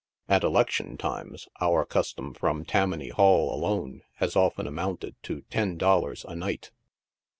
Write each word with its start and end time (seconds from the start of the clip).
At 0.27 0.41
elec 0.41 0.69
tion 0.69 0.97
times, 0.97 1.47
our 1.59 1.85
custom 1.85 2.33
from 2.33 2.65
Tammany 2.65 3.09
Hall 3.09 3.53
alone 3.53 4.01
has 4.15 4.35
often 4.35 4.65
amounted 4.65 5.15
to 5.21 5.41
ten 5.51 5.77
dollars 5.77 6.25
a 6.27 6.35
night. 6.35 6.71